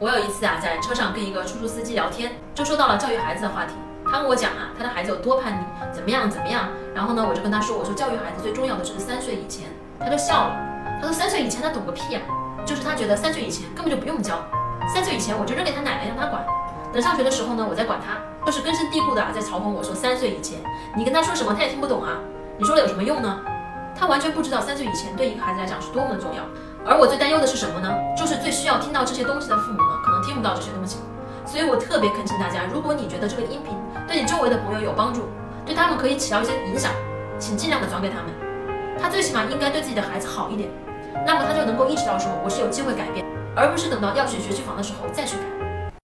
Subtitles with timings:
[0.00, 3.74] 我有一次啊，在车上跟一个出租司机聊天，就说到了教育孩子的话题。
[4.04, 6.68] 他跟我讲啊，他的孩子有多叛逆，怎么样怎么样。
[6.92, 9.68] 然后呢，我就跟他说，我说教育孩子最重要的就是三岁以前。
[10.00, 10.56] 他就笑了，
[11.00, 12.20] 他说三岁以前他懂个屁呀，
[12.66, 14.44] 就是他觉得三岁以前根本就不用教，
[14.92, 16.44] 三岁以前我就扔给他奶奶让他管，
[16.92, 18.18] 等上学的时候呢，我再管他。
[18.44, 20.58] 就是根深蒂固的啊，在嘲讽我说三岁以前
[20.96, 22.18] 你跟他说什么他也听不懂啊，
[22.58, 23.40] 你说了有什么用呢？
[23.96, 26.42] 他完全不知道三岁以前对一个孩子来讲是多么的重要。
[26.84, 27.83] 而我最担忧的是什么呢？
[28.78, 30.98] 听到这些东西的父母呢，可能听不到这些东西。
[31.46, 33.76] 所以我特别恳请大家，如果你觉得这个音频
[34.08, 35.28] 对你周围的朋友有帮助，
[35.66, 36.90] 对他们可以起到一些影响，
[37.38, 38.32] 请尽量的转给他们。
[38.98, 40.70] 他最起码应该对自己的孩子好一点，
[41.26, 45.63] 那么他就能够意识到说我是有机会改变，而不是等到要选学区房的时候再去改。